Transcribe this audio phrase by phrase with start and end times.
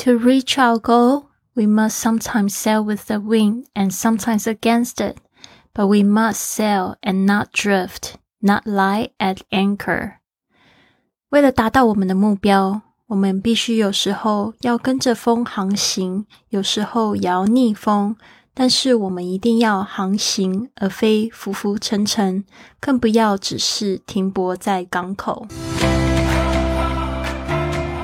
[0.00, 5.16] To reach our goal, we must sometimes sail with the wind and sometimes against it,
[5.74, 10.18] but we must sail and not drift, not lie at anchor.
[11.30, 18.16] 为了达到我们的目标，我们必须有时候要跟着风航行，有时候也要逆风。
[18.58, 22.42] 但是我们一定要航行，而非浮浮沉沉，
[22.80, 25.46] 更不要只是停泊在港口。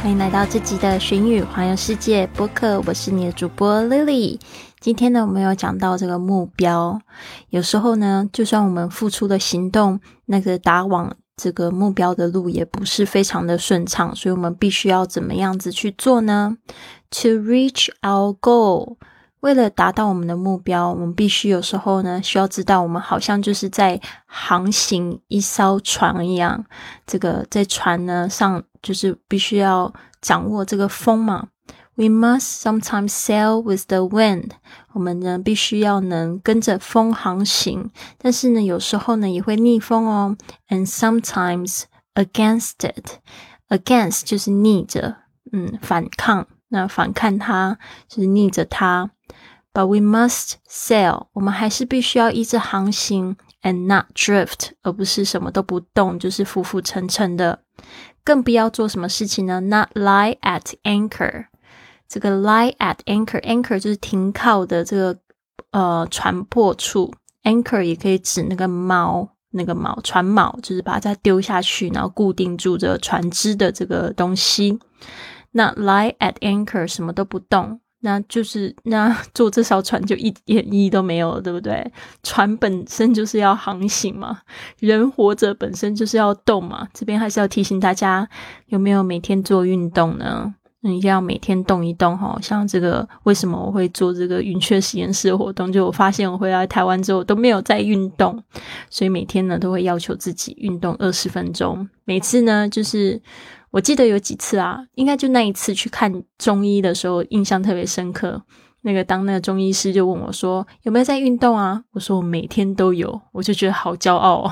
[0.00, 2.80] 欢迎来到这集的寻语环游世界播客。
[2.86, 4.38] 我是你的主播 Lily。
[4.78, 7.00] 今天呢，我们有讲到这个目标。
[7.50, 16.56] 有时候呢，就算我们付出了行动，那个打往这个目标的路也不是非常的顺畅，所以我们必须要怎么样子去做呢
[17.10, 18.96] ？To reach our goal。
[19.40, 26.64] 为了达到我们的目标，我们必须有时候呢，需要知道我们好像就是在航行一艘船一样。
[27.06, 31.48] 这个在船呢上，就是必须要掌握这个风嘛。
[31.94, 34.52] We must sometimes sail with the wind。
[34.94, 40.36] 我们呢必须要能跟着风航行，但是呢有时候呢也会逆风哦。
[40.70, 41.82] And sometimes
[42.14, 43.18] against it。
[43.68, 45.16] Against 就是逆着，
[45.52, 46.46] 嗯，反抗。
[46.68, 49.10] 那反抗它就是逆着它。
[49.74, 57.60] But we must sail，我们还是必须要一直航行，and not drift，而不是什么都不动，就是浮浮沉沉的。
[58.28, 61.46] 更不要做什么事情呢？Not lie at anchor。
[62.06, 65.18] 这个 lie at anchor，anchor 就是停靠的这个
[65.70, 74.78] 呃船舶处，anchor 也可以指那个锚，那个锚船锚，就是把它丢下去，然后固定住这个船只的这个东西。
[75.52, 77.80] 那 lie at anchor，什么都不动。
[78.00, 81.84] 那就是那 坐这艘船就一点意义都没有了，对不对？
[82.22, 84.40] 船本身就是要航行嘛，
[84.78, 86.86] 人活着本身就是要动嘛。
[86.94, 88.28] 这边还是要提醒大家，
[88.66, 90.54] 有没有每天做运动呢？
[90.80, 92.38] 你一定要每天动一动哈。
[92.40, 95.72] 像这个，为什么我会做这个云雀实验室活动？
[95.72, 98.40] 就我发现我回来台湾之后都没有在运动，
[98.88, 101.88] 所以每天呢都会要求自己运动二十分钟。
[102.04, 103.20] 每次呢就是。
[103.70, 108.42] 我记得有几次啊，应该就那一次去看中医的时候，印象特别深刻。
[108.82, 114.50] 那个当那个中医师就问我说：“有没有在运动啊？”我说：“我每天都有。”我就觉得好骄傲。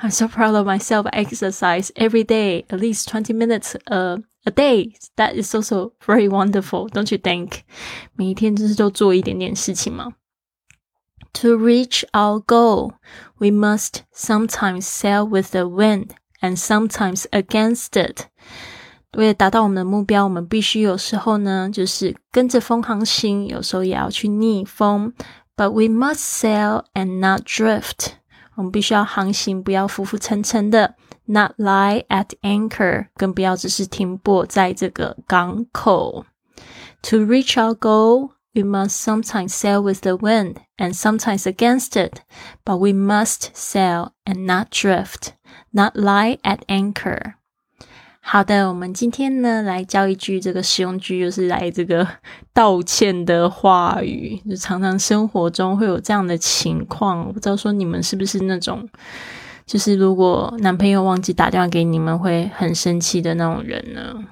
[0.00, 1.04] I'm so proud of myself.
[1.12, 4.92] Exercise every day, at least twenty minutes a a day.
[5.16, 7.60] That is also very wonderful, don't you think?
[8.14, 10.12] 每一天就是都做一点点事情嘛。
[11.34, 12.94] To reach our goal,
[13.38, 16.08] we must sometimes sail with the wind
[16.41, 18.27] and sometimes against it.
[19.13, 25.13] 为了达到我们的目标，我们必须有时候呢，就是跟着风航行，有时候也要去逆风。
[25.55, 28.13] But we must sail and not drift。
[28.55, 30.93] 我们必须要航行，不要浮浮沉沉的；
[31.25, 36.25] not lie at anchor，更不要只是停泊在这个港口。
[37.03, 42.21] To reach our goal, we must sometimes sail with the wind and sometimes against it.
[42.65, 45.29] But we must sail and not drift,
[45.70, 47.34] Not lie at anchor.
[48.24, 52.06] 好的，我们今天呢来教一句这个实用句，就是来这个
[52.54, 54.40] 道歉的话语。
[54.48, 58.88] 就常常生活中会有这样的情况，我不知道说你们是不是那种，
[59.66, 64.24] 就是如果男朋友忘记打电话给你们，会很生气的那种人呢？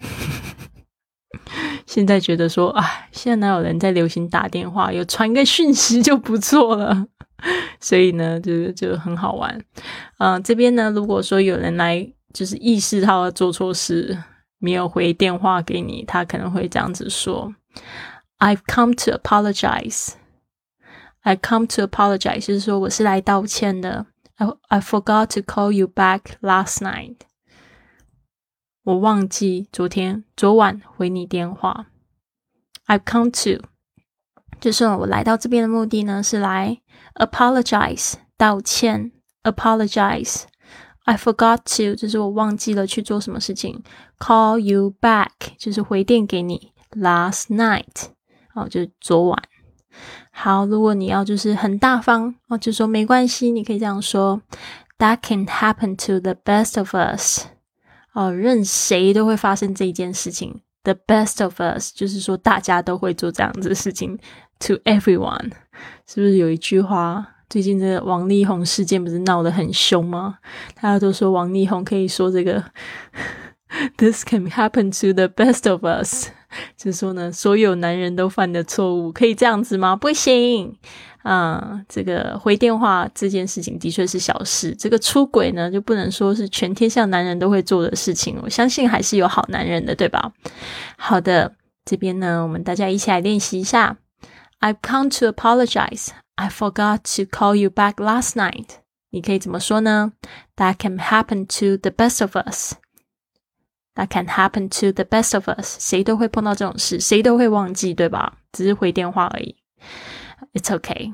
[1.86, 4.92] 现在觉得说，哎，现在哪有人在流行打电话？
[4.92, 7.06] 有传个讯息就不错了。
[7.80, 9.60] 所以呢，就就很好玩。
[10.18, 12.12] 嗯，这边呢，如果说有人来。
[12.34, 14.22] 就是意识到做错事，
[14.58, 17.54] 没有回电话给你，他可能会这样子说
[18.40, 20.10] ：“I've come to apologize.
[21.22, 24.04] I've come to apologize，就是说我是来道歉的。
[24.34, 27.16] I I forgot to call you back last night。
[28.82, 31.86] 我忘记昨天昨晚回你电话。
[32.86, 33.66] I've come to，
[34.60, 36.82] 就是我来到这边的目的呢，是来
[37.18, 40.42] apologize 道歉，apologize。”
[41.04, 43.84] I forgot to，就是我忘记了去做什么事情。
[44.18, 46.72] Call you back，就是回电给你。
[46.90, 48.08] Last night，
[48.54, 49.40] 哦，就是昨晚。
[50.32, 54.42] 好，如果你要就是很大方哦，就说没关系，你可以这样说。
[54.98, 57.46] That can happen to the best of us。
[58.12, 60.62] 哦，任谁都会发生这一件事情。
[60.82, 64.18] The best of us，就是说大家都会做这样子的事情。
[64.60, 65.52] To everyone，
[66.06, 70.38] 是不是有一句话最近这个王力宏事件不是闹得很凶吗？
[70.74, 72.64] 大家都说王力宏可以说这个
[73.98, 76.30] “This can happen to the best of us”，
[76.76, 79.94] 就是说呢，所有男人都犯的错误可以这样子吗？
[79.94, 80.74] 不行
[81.22, 81.82] 啊！
[81.88, 88.38] 这个回电话这件事情的确是小事，这个出轨呢就不能说是全天下男人都会做的事情。
[88.42, 90.32] 我相信还是有好男人的，对吧？
[90.96, 91.52] 好的，
[91.84, 93.98] 这边呢，我们大家一起来练习一下。
[94.59, 96.09] I've come to apologize.
[96.35, 98.77] I forgot to call you back last night.
[99.09, 100.13] 你可以怎么说呢？
[100.55, 102.73] That can happen to the best of us.
[103.95, 105.77] That can happen to the best of us.
[105.79, 108.37] 谁都会碰到这种事，谁都会忘记，对吧？
[108.53, 109.57] 只是回电话而已。
[110.53, 111.13] It's okay.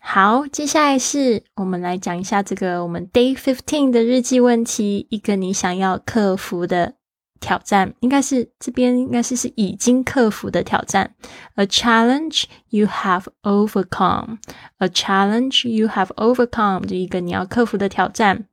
[0.00, 6.96] 好，接下来是我们来讲一下这个我们 Day Fifteen 的日记问题，一个你想要克服的
[7.39, 11.15] 挑战应该是这边应该是是已经克服的挑战
[11.55, 18.45] ，a challenge you have overcome，a challenge you have overcome 就一个你要克服的挑战，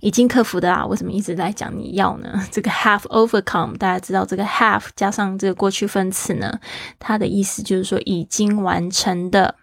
[0.00, 2.46] 已经克服的啊，为什么一直在讲你要呢？
[2.50, 6.58] 这个 have overcome 大家知道这个 have 加上这个过去分词呢，
[6.98, 9.56] 它的意思就是说已经完成的，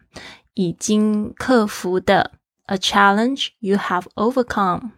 [0.53, 2.31] 已经克服的
[2.67, 4.91] ，a challenge you have overcome。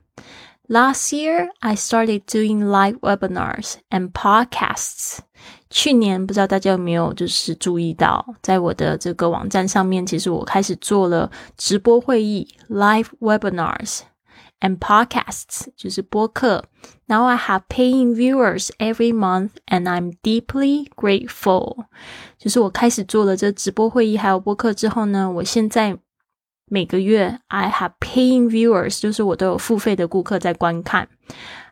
[0.71, 5.19] Last year, I started doing live webinars and podcasts.
[5.71, 14.01] 去年不知道大家有没有就是注意到，在我的这个网站上面，其实我开始做了直播会议 （live webinars）
[14.59, 16.65] and podcasts，就是播客。
[17.07, 21.85] Now I have paying viewers every month, and I'm deeply grateful。
[22.39, 25.99] 就是我开始做了这直播会议还有播客之后呢，我现在。
[26.69, 31.08] 每个月，I have paying viewers，就是我都有付费的顾客在观看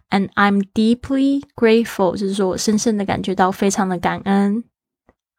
[0.10, 4.64] ，and I'm deeply grateful，就是说我深深的感觉到非常的感恩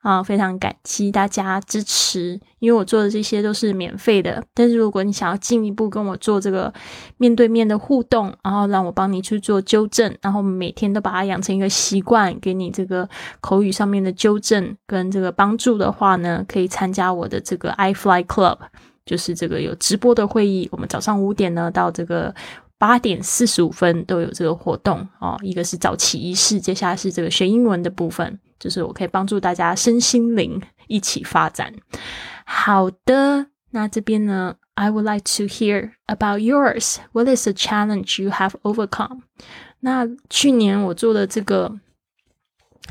[0.03, 4.45] 啊，非常感激大家支持，因为我做的这些都是免费的。
[4.55, 6.73] 但是如果你想要进一步跟我做这个
[7.17, 13.09] 面对面的互动，然后让我帮你去做纠正，然后每天都把它养成一个习惯，给你这个
[13.41, 18.59] 口语上面的纠正跟这个帮助的话呢，可以参加我的这个 i Fly Club。
[19.11, 22.33] 就是这个有直播的会议，我们早上五点呢到这个
[22.79, 25.37] 八点四十五分都有这个活动哦。
[25.43, 31.75] 一个是早起仪式，接下来是这个学英文的部分，就是我可以帮助大家身心灵一起发展。
[32.45, 36.99] 好的，那这边呢，I would like to hear about yours.
[37.11, 39.23] What is the challenge you have overcome?
[39.81, 41.81] 那去年我做的这个。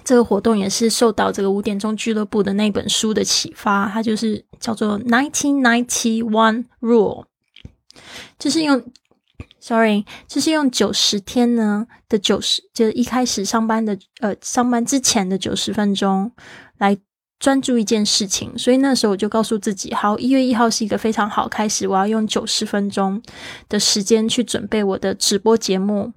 [0.03, 7.25] 这个活动也是受到这个五点钟俱乐部的那本书的启发，它就是叫做 Nineteen Ninety One Rule，
[8.37, 8.83] 就是用
[9.59, 16.31] ，sorry，就是用九十天呢的九十，就是一开始上班的呃上班之前的九十分钟
[16.77, 16.97] 来
[17.39, 23.21] 专注一件事情，所以那时候我就告诉自己，好，一月一号是一个非常好开始，我要用九十分钟
[23.67, 26.13] 的时间去准备我的直播节目，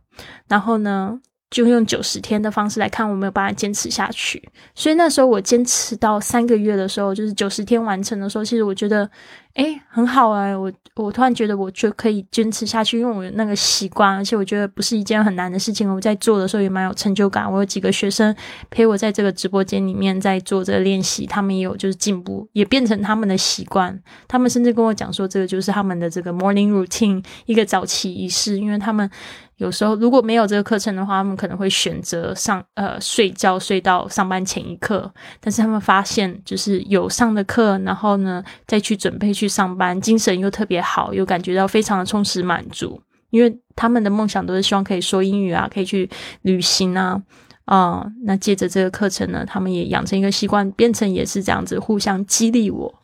[0.48, 1.20] 然后呢。
[1.52, 4.42] 就用九十天的方式来看，我没有办法坚持下去。
[4.74, 9.08] 所以那时候我坚持到三个月的时候，就是九十天完成的时候，其实我觉得，
[9.54, 10.56] 哎，很好哎。
[10.56, 15.94] 我我突然觉得，我就可以坚持下去，因为我有那个习惯，而且我觉得不是一件很难的事情。
[15.94, 17.50] 我在做的时候也蛮有成就感。
[17.50, 18.34] 我有几个学生
[18.70, 23.98] 陪我在这个直播间里面在做这个练习，他们也有就是进步，也变成他们的习惯。
[24.26, 29.10] 他们甚至跟我讲说，这个就是他们的这个 morning routine，一个早起仪式，因为他们。
[29.56, 35.12] 有时候如果没有这个课程的话，他们可能会选择上呃睡觉睡到上班前一刻。
[35.40, 43.00] 但是他们发现，就是有上的课，然后呢再去准备去上班，精神又特别好，又感觉到非常的充实满足。
[43.30, 46.10] 因为他们的梦想都是希望可以说英语啊，可以去
[46.42, 47.22] 旅行啊，
[47.64, 53.02] 啊，那借着这个课程呢，他们也养成一个习惯，变成也是这样子互相激励我。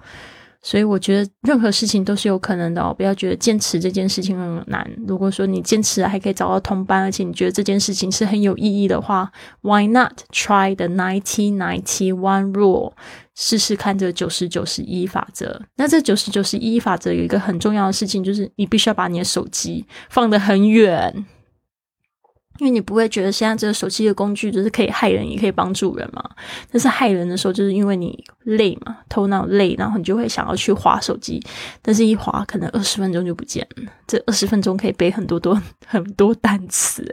[0.61, 4.85] 所以我觉得任何事情都是有可能的哦，不要觉得坚持这件事情很难。
[5.07, 9.31] 如果说你坚持还可以找到同伴，而且你觉得这件事情是很有意义的话
[9.63, 12.93] ，Why not try the ninety ninety one rule？
[13.37, 15.63] 试试看这九十九十一法则。
[15.77, 21.25] 那这九十九十一法则有一个很重要的事情，就是你必须要把你的手机放得很远。
[22.59, 26.23] 因为你不会觉得现在这个手机的工具就是可以害人，也可以帮助人嘛。
[26.71, 31.43] 但是害人的时候，就是因为你累嘛，头脑累，然后你就会想要去划手机。
[31.81, 33.93] 但是一划，可能二十分钟就不见了。
[34.07, 37.05] 这二十分钟可以背很多多 很多单词，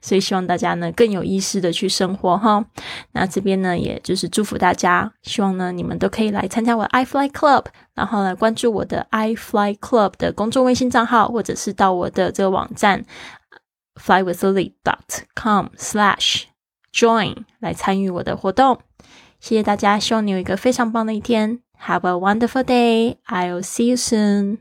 [0.00, 2.64] 所以希望大家呢更有意识的去生活哈。
[3.12, 13.04] 那这边呢，也就是祝福大家，希望呢你们都可以来参加我的 i Fly Club，然后来关注我的 i Fly Club 的公众微信账号，或者是到我的这个网站。
[13.95, 16.43] flywithlily.com/slash
[16.93, 18.81] join 来参与我的活动，
[19.39, 23.17] 谢谢大家，希望你有一个非常棒的一天 Have a wonderful day.
[23.27, 24.57] I'll see you soon.